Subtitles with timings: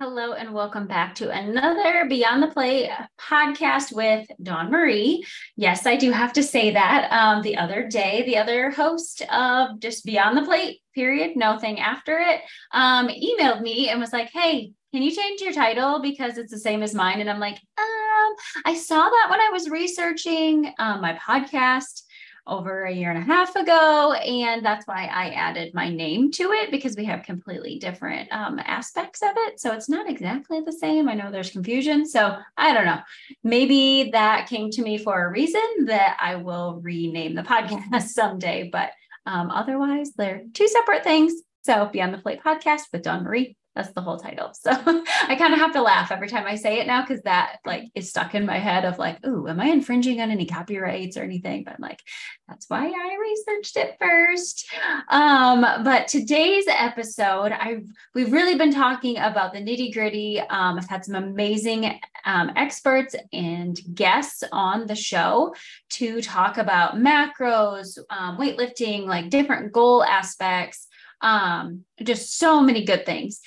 [0.00, 2.88] Hello, and welcome back to another Beyond the Plate
[3.20, 5.24] podcast with Dawn Marie.
[5.56, 7.10] Yes, I do have to say that.
[7.10, 11.80] Um, the other day, the other host of just Beyond the Plate, period, no thing
[11.80, 16.38] after it, um, emailed me and was like, Hey, can you change your title because
[16.38, 17.20] it's the same as mine?
[17.20, 18.34] And I'm like, um,
[18.66, 22.02] I saw that when I was researching um, my podcast
[22.48, 24.12] over a year and a half ago.
[24.12, 28.58] And that's why I added my name to it because we have completely different um,
[28.58, 29.60] aspects of it.
[29.60, 31.08] So it's not exactly the same.
[31.08, 32.06] I know there's confusion.
[32.06, 33.00] So I don't know.
[33.44, 38.70] Maybe that came to me for a reason that I will rename the podcast someday.
[38.72, 38.90] But
[39.26, 41.34] um, otherwise, they're two separate things.
[41.62, 44.50] So Beyond the Plate podcast with Dawn Marie that's the whole title.
[44.54, 44.72] So
[45.28, 47.84] I kind of have to laugh every time I say it now because that like
[47.94, 51.22] is stuck in my head of like, oh, am I infringing on any copyrights or
[51.22, 51.62] anything?
[51.62, 52.02] But I'm like,
[52.48, 54.68] that's why I researched it first.
[55.08, 57.82] Um, but today's episode, I
[58.16, 60.40] we've really been talking about the nitty gritty.
[60.40, 65.54] Um, I've had some amazing um, experts and guests on the show
[65.90, 70.88] to talk about macros, um, weightlifting, like different goal aspects
[71.20, 73.40] um, just so many good things.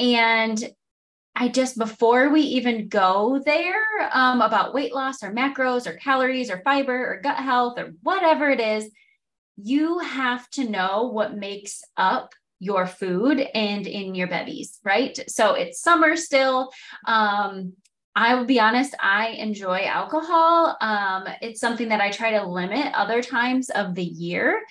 [0.00, 0.58] And
[1.36, 6.50] I just, before we even go there um, about weight loss or macros or calories
[6.50, 8.90] or fiber or gut health or whatever it is,
[9.56, 15.18] you have to know what makes up your food and in your bevies, right?
[15.28, 16.70] So it's summer still.
[17.06, 17.74] Um,
[18.16, 20.76] I will be honest, I enjoy alcohol.
[20.80, 24.62] Um, it's something that I try to limit other times of the year.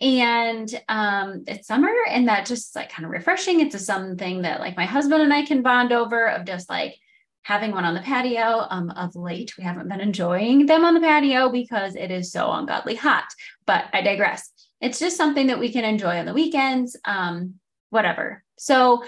[0.00, 3.60] And um, it's summer, and that just like kind of refreshing.
[3.60, 6.96] It's a something that like my husband and I can bond over of just like
[7.42, 8.66] having one on the patio.
[8.68, 12.50] Um, of late, we haven't been enjoying them on the patio because it is so
[12.50, 13.26] ungodly hot.
[13.64, 14.50] But I digress.
[14.80, 16.96] It's just something that we can enjoy on the weekends.
[17.04, 17.54] Um,
[17.90, 18.42] whatever.
[18.58, 19.04] So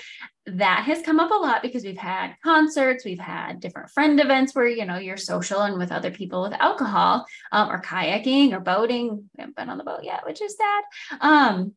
[0.47, 4.55] that has come up a lot because we've had concerts, we've had different friend events
[4.55, 8.61] where you know you're social and with other people with alcohol, um, or kayaking or
[8.61, 9.31] boating.
[9.37, 10.85] We haven't been on the boat yet, which is sad.
[11.21, 11.75] Um,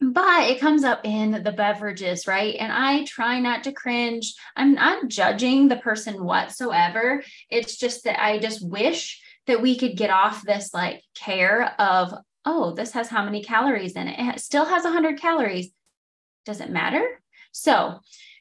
[0.00, 2.56] but it comes up in the beverages, right?
[2.58, 4.34] And I try not to cringe.
[4.56, 7.22] I'm not judging the person whatsoever.
[7.48, 12.12] It's just that I just wish that we could get off this like care of,
[12.44, 14.18] oh, this has how many calories in it.
[14.18, 15.70] It still has 100 calories.
[16.44, 17.20] Does it matter?
[17.52, 18.00] So,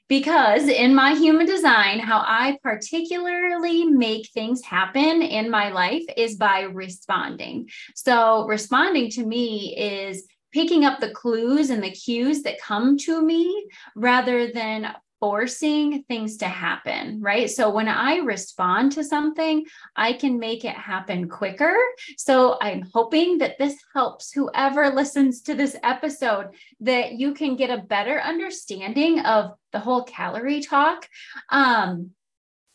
[0.09, 6.35] because in my human design, how I particularly make things happen in my life is
[6.35, 7.69] by responding.
[7.95, 13.21] So, responding to me is picking up the clues and the cues that come to
[13.21, 17.49] me rather than forcing things to happen, right?
[17.49, 19.63] So when I respond to something,
[19.95, 21.77] I can make it happen quicker.
[22.17, 26.47] So I'm hoping that this helps whoever listens to this episode
[26.81, 31.07] that you can get a better understanding of the whole calorie talk.
[31.47, 32.11] Um,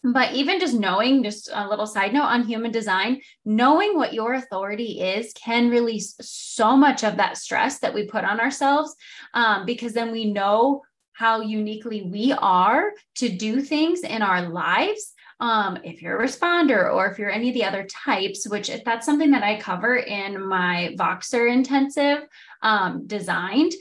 [0.02, 4.32] but even just knowing, just a little side note on human design, knowing what your
[4.32, 8.96] authority is can release so much of that stress that we put on ourselves
[9.34, 10.82] um, because then we know
[11.18, 15.14] how uniquely we are to do things in our lives.
[15.40, 19.04] Um, if you're a responder or if you're any of the other types, which that's
[19.04, 22.20] something that I cover in my Voxer intensive
[22.62, 23.72] um, designed,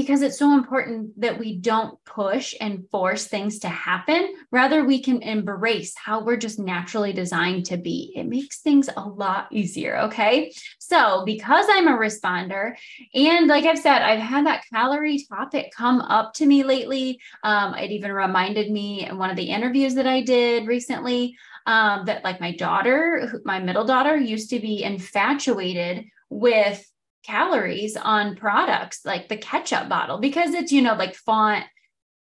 [0.00, 4.32] because it's so important that we don't push and force things to happen.
[4.52, 8.12] Rather, we can embrace how we're just naturally designed to be.
[8.14, 9.96] It makes things a lot easier.
[10.02, 10.52] Okay.
[10.78, 12.76] So, because I'm a responder,
[13.12, 17.20] and like I've said, I've had that calorie topic come up to me lately.
[17.42, 22.06] Um, it even reminded me in one of the interviews that I did recently um,
[22.06, 26.88] that, like, my daughter, my middle daughter, used to be infatuated with
[27.28, 31.64] calories on products like the ketchup bottle because it's, you know, like font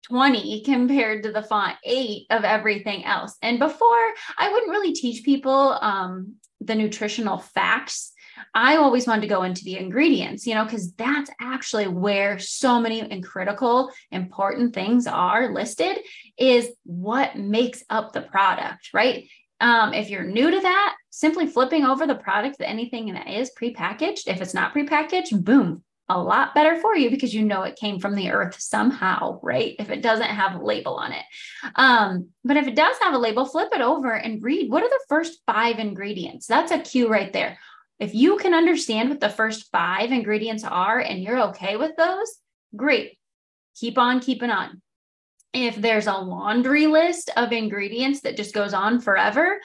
[0.08, 3.36] 20 compared to the font 8 of everything else.
[3.42, 8.12] And before, I wouldn't really teach people um, the nutritional facts.
[8.54, 12.80] I always wanted to go into the ingredients, you know, because that's actually where so
[12.80, 15.98] many and critical, important things are listed
[16.38, 19.28] is what makes up the product, right?
[19.60, 23.50] Um, if you're new to that, simply flipping over the product that anything that is
[23.60, 27.76] prepackaged, if it's not prepackaged, boom, a lot better for you because you know it
[27.76, 29.76] came from the earth somehow, right?
[29.78, 31.24] If it doesn't have a label on it.
[31.76, 34.88] Um, but if it does have a label, flip it over and read what are
[34.88, 36.46] the first five ingredients.
[36.46, 37.58] That's a cue right there.
[38.00, 42.34] If you can understand what the first five ingredients are and you're okay with those,
[42.74, 43.18] great.
[43.76, 44.82] Keep on keeping on
[45.52, 49.60] if there's a laundry list of ingredients that just goes on forever,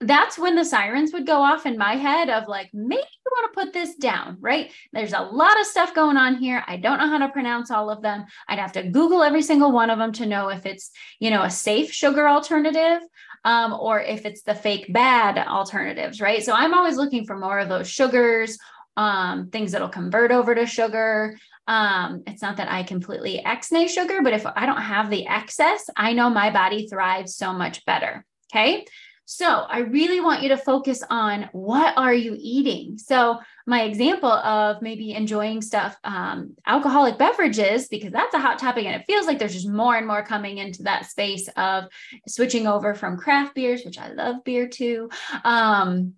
[0.00, 3.52] that's when the sirens would go off in my head of like, maybe you want
[3.52, 4.70] to put this down, right?
[4.92, 6.62] There's a lot of stuff going on here.
[6.66, 8.24] I don't know how to pronounce all of them.
[8.48, 10.90] I'd have to Google every single one of them to know if it's,
[11.20, 13.00] you know, a safe sugar alternative
[13.44, 16.42] um, or if it's the fake bad alternatives, right?
[16.42, 18.58] So I'm always looking for more of those sugars,
[18.96, 21.36] um, things that'll convert over to sugar.
[21.66, 25.88] Um, it's not that I completely ex-nay sugar, but if I don't have the excess,
[25.96, 28.24] I know my body thrives so much better.
[28.52, 28.84] Okay.
[29.26, 32.98] So I really want you to focus on what are you eating?
[32.98, 38.84] So my example of maybe enjoying stuff, um, alcoholic beverages, because that's a hot topic
[38.84, 41.84] and it feels like there's just more and more coming into that space of
[42.28, 45.08] switching over from craft beers, which I love beer too.
[45.42, 46.14] Um,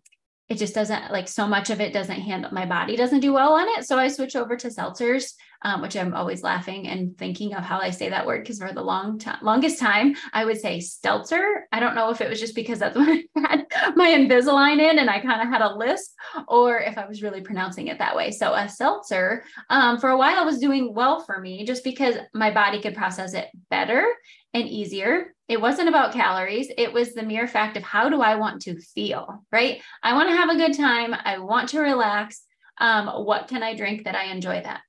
[0.49, 3.55] it just doesn't like so much of it doesn't handle my body doesn't do well
[3.55, 3.85] on it.
[3.85, 5.33] So I switch over to seltzers
[5.63, 8.73] um, which I'm always laughing and thinking of how I say that word because for
[8.73, 11.63] the long time, longest time, I would say stelzer.
[11.73, 13.67] I don't know if it was just because that's what I had
[13.97, 16.13] my Invisalign in and I kind of had a lisp,
[16.49, 18.31] or if I was really pronouncing it that way.
[18.31, 22.51] So a seltzer, um, for a while, was doing well for me just because my
[22.51, 24.07] body could process it better
[24.57, 25.35] and easier.
[25.49, 26.71] It wasn't about calories.
[26.77, 29.81] It was the mere fact of how do I want to feel, right?
[30.03, 31.15] I want to have a good time.
[31.15, 32.43] I want to relax.
[32.79, 34.81] Um, what can I drink that I enjoy that?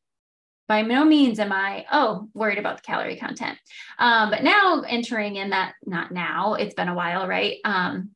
[0.68, 3.58] by no means am I, oh, worried about the calorie content.
[3.98, 7.58] Um, but now entering in that, not now, it's been a while, right?
[7.64, 8.12] Um,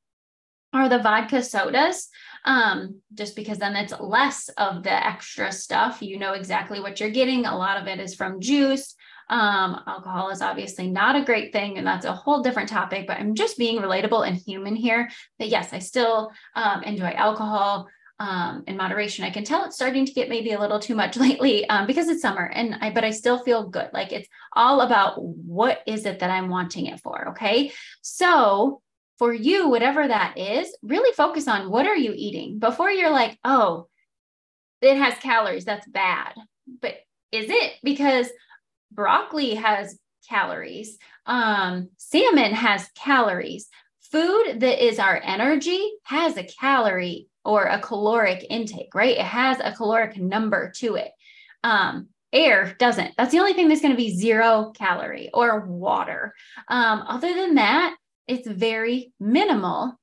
[0.74, 2.10] are the vodka sodas,
[2.46, 6.02] um, just because then it's less of the extra stuff.
[6.02, 7.46] You know exactly what you're getting.
[7.46, 8.96] A lot of it is from juice.
[9.30, 13.18] Um, alcohol is obviously not a great thing, and that's a whole different topic, but
[13.18, 15.10] I'm just being relatable and human here.
[15.40, 17.88] That yes, I still um, enjoy alcohol
[18.22, 19.26] um, in moderation.
[19.26, 22.08] I can tell it's starting to get maybe a little too much lately um, because
[22.08, 23.90] it's summer, and I but I still feel good.
[23.94, 27.30] Like it's all about what is it that I'm wanting it for.
[27.30, 27.72] Okay,
[28.02, 28.82] so
[29.18, 33.38] for you, whatever that is, really focus on what are you eating before you're like,
[33.44, 33.88] oh,
[34.82, 35.66] it has calories.
[35.66, 36.34] That's bad,
[36.82, 36.96] but
[37.32, 38.30] is it because
[38.92, 39.98] broccoli has
[40.28, 40.98] calories?
[41.26, 43.68] Um, salmon has calories.
[44.12, 49.18] Food that is our energy has a calorie or a caloric intake, right?
[49.18, 51.12] It has a caloric number to it.
[51.64, 53.14] Um, air doesn't.
[53.18, 56.34] That's the only thing that's going to be zero calorie or water.
[56.68, 57.96] Um, other than that,
[58.28, 59.98] it's very minimal.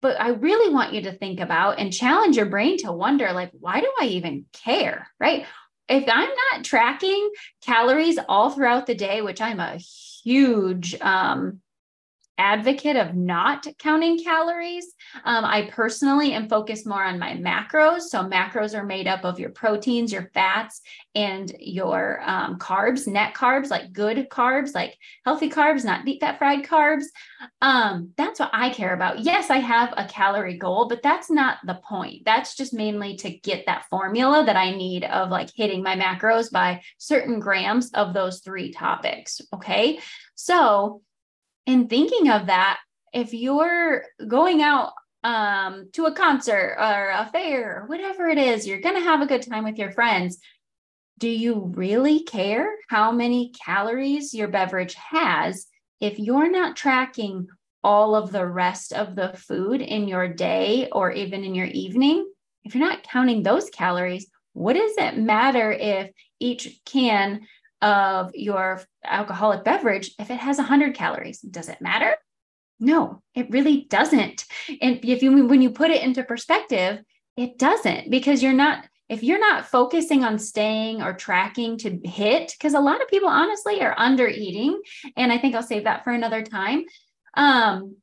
[0.00, 3.50] But I really want you to think about and challenge your brain to wonder like,
[3.58, 5.08] why do I even care?
[5.18, 5.46] Right.
[5.88, 7.30] If I'm not tracking
[7.62, 11.60] calories all throughout the day, which I'm a huge um,
[12.38, 14.92] advocate of not counting calories.
[15.24, 18.02] Um, I personally am focused more on my macros.
[18.02, 20.80] So, macros are made up of your proteins, your fats,
[21.14, 26.38] and your um, carbs, net carbs, like good carbs, like healthy carbs, not deep fat
[26.38, 27.04] fried carbs.
[27.60, 29.20] Um, that's what I care about.
[29.20, 32.24] Yes, I have a calorie goal, but that's not the point.
[32.24, 36.50] That's just mainly to get that formula that I need of like hitting my macros
[36.50, 39.40] by certain grams of those three topics.
[39.52, 40.00] Okay.
[40.34, 41.02] So,
[41.66, 42.78] in thinking of that,
[43.12, 48.66] if you're going out um, to a concert or a fair or whatever it is,
[48.66, 50.38] you're going to have a good time with your friends.
[51.18, 55.66] Do you really care how many calories your beverage has
[56.00, 57.46] if you're not tracking
[57.82, 62.28] all of the rest of the food in your day or even in your evening?
[62.64, 66.10] If you're not counting those calories, what does it matter if
[66.40, 67.46] each can
[67.84, 72.16] of your alcoholic beverage if it has 100 calories does it matter?
[72.80, 74.44] No it really doesn't.
[74.80, 77.00] And if you when you put it into perspective
[77.36, 82.54] it doesn't because you're not if you're not focusing on staying or tracking to hit
[82.56, 84.80] because a lot of people honestly are under eating
[85.16, 86.84] and i think i'll save that for another time.
[87.36, 87.96] Um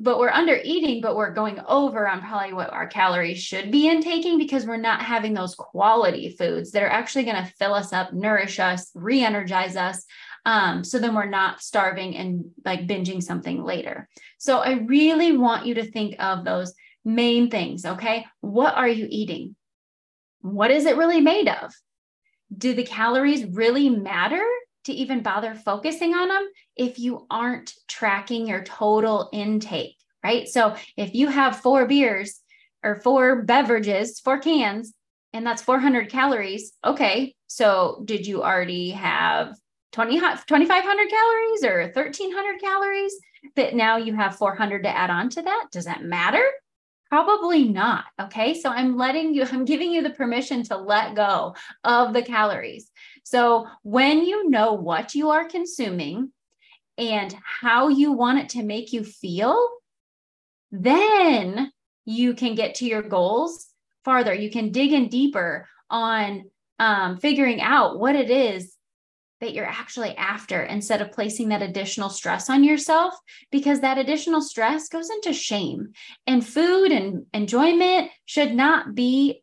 [0.00, 3.88] but we're under eating, but we're going over on probably what our calories should be
[3.88, 7.92] intaking because we're not having those quality foods that are actually going to fill us
[7.92, 10.04] up, nourish us, re energize us.
[10.44, 14.08] Um, so then we're not starving and like binging something later.
[14.38, 16.74] So I really want you to think of those
[17.04, 17.84] main things.
[17.84, 18.26] Okay.
[18.40, 19.56] What are you eating?
[20.40, 21.74] What is it really made of?
[22.56, 24.44] Do the calories really matter?
[24.84, 30.48] To even bother focusing on them if you aren't tracking your total intake, right?
[30.48, 32.40] So if you have four beers
[32.82, 34.94] or four beverages, four cans,
[35.32, 37.34] and that's 400 calories, okay.
[37.48, 39.56] So did you already have
[39.92, 43.14] 20, 2,500 calories or 1,300 calories
[43.56, 45.66] that now you have 400 to add on to that?
[45.72, 46.42] Does that matter?
[47.08, 48.04] Probably not.
[48.20, 48.54] Okay.
[48.54, 51.54] So I'm letting you, I'm giving you the permission to let go
[51.84, 52.90] of the calories.
[53.30, 56.32] So when you know what you are consuming
[56.96, 59.68] and how you want it to make you feel,
[60.72, 61.70] then
[62.06, 63.66] you can get to your goals
[64.02, 64.32] farther.
[64.32, 66.44] You can dig in deeper on
[66.78, 68.74] um, figuring out what it is
[69.42, 73.14] that you're actually after instead of placing that additional stress on yourself
[73.52, 75.92] because that additional stress goes into shame
[76.26, 79.42] and food and enjoyment should not be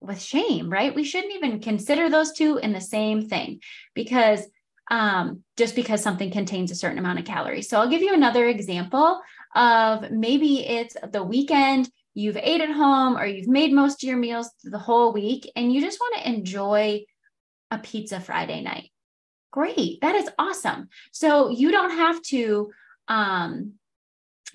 [0.00, 3.60] with shame right we shouldn't even consider those two in the same thing
[3.94, 4.42] because
[4.88, 8.46] um, just because something contains a certain amount of calories so i'll give you another
[8.46, 9.20] example
[9.54, 14.18] of maybe it's the weekend you've ate at home or you've made most of your
[14.18, 17.02] meals the whole week and you just want to enjoy
[17.70, 18.90] a pizza friday night
[19.56, 20.02] Great.
[20.02, 20.90] That is awesome.
[21.12, 22.70] So you don't have to
[23.08, 23.72] um,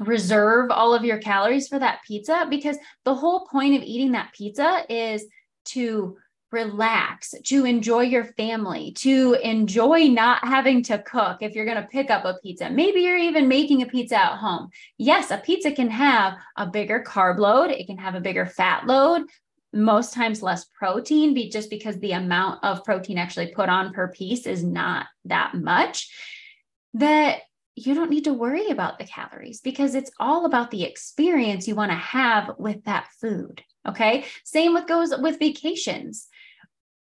[0.01, 4.33] reserve all of your calories for that pizza because the whole point of eating that
[4.33, 5.25] pizza is
[5.65, 6.17] to
[6.51, 11.87] relax, to enjoy your family, to enjoy not having to cook if you're going to
[11.87, 12.69] pick up a pizza.
[12.69, 14.69] Maybe you're even making a pizza at home.
[14.97, 18.85] Yes, a pizza can have a bigger carb load, it can have a bigger fat
[18.85, 19.23] load,
[19.73, 24.09] most times less protein be just because the amount of protein actually put on per
[24.09, 26.09] piece is not that much
[26.93, 27.39] that
[27.75, 31.75] you don't need to worry about the calories because it's all about the experience you
[31.75, 34.25] want to have with that food okay?
[34.43, 36.27] Same with goes with vacations.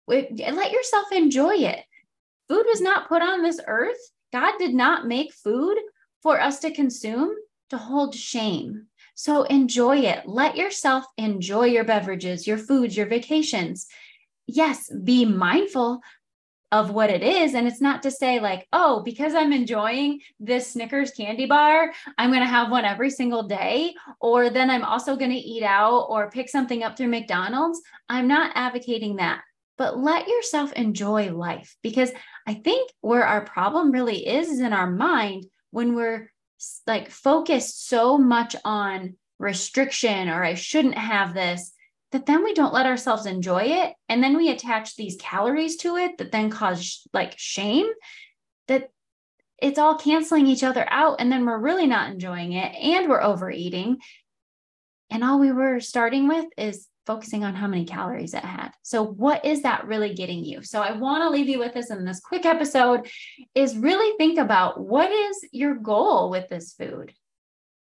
[0.08, 1.80] Let yourself enjoy it.
[2.48, 3.98] Food was not put on this earth.
[4.32, 5.78] God did not make food
[6.22, 7.34] for us to consume
[7.70, 8.86] to hold shame.
[9.14, 10.26] So enjoy it.
[10.26, 13.86] Let yourself enjoy your beverages, your foods, your vacations.
[14.46, 16.00] Yes, be mindful
[16.72, 17.54] of what it is.
[17.54, 22.30] And it's not to say, like, oh, because I'm enjoying this Snickers candy bar, I'm
[22.30, 23.94] going to have one every single day.
[24.20, 27.80] Or then I'm also going to eat out or pick something up through McDonald's.
[28.08, 29.42] I'm not advocating that.
[29.78, 32.10] But let yourself enjoy life because
[32.46, 36.32] I think where our problem really is is in our mind when we're
[36.86, 41.72] like focused so much on restriction or I shouldn't have this
[42.16, 45.96] that then we don't let ourselves enjoy it and then we attach these calories to
[45.96, 47.86] it that then cause like shame
[48.68, 48.88] that
[49.60, 53.22] it's all canceling each other out and then we're really not enjoying it and we're
[53.22, 53.98] overeating
[55.10, 58.70] and all we were starting with is focusing on how many calories it had.
[58.82, 60.62] So what is that really getting you?
[60.62, 63.08] So I want to leave you with this in this quick episode
[63.54, 67.12] is really think about what is your goal with this food?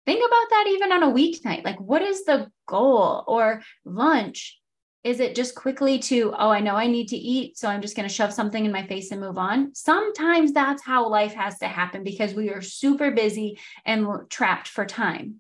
[0.05, 1.63] Think about that even on a weeknight.
[1.63, 4.57] Like what is the goal or lunch?
[5.03, 7.95] Is it just quickly to, oh, I know I need to eat, so I'm just
[7.95, 9.73] going to shove something in my face and move on?
[9.73, 14.85] Sometimes that's how life has to happen because we are super busy and trapped for
[14.85, 15.37] time.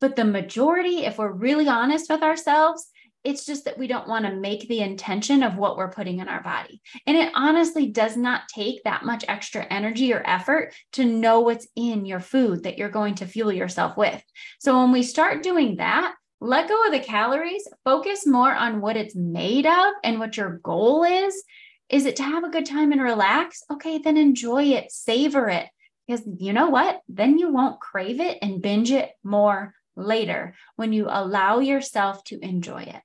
[0.00, 2.88] But the majority, if we're really honest with ourselves,
[3.24, 6.28] it's just that we don't want to make the intention of what we're putting in
[6.28, 6.80] our body.
[7.06, 11.66] And it honestly does not take that much extra energy or effort to know what's
[11.76, 14.22] in your food that you're going to fuel yourself with.
[14.60, 18.96] So when we start doing that, let go of the calories, focus more on what
[18.96, 21.42] it's made of and what your goal is.
[21.88, 23.62] Is it to have a good time and relax?
[23.70, 25.66] Okay, then enjoy it, savor it.
[26.06, 27.00] Because you know what?
[27.08, 32.38] Then you won't crave it and binge it more later when you allow yourself to
[32.42, 33.02] enjoy it.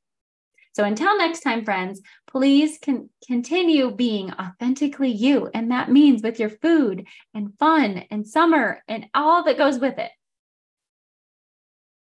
[0.73, 5.49] So until next time, friends, please con- continue being authentically you.
[5.53, 9.99] And that means with your food and fun and summer and all that goes with
[9.99, 10.11] it.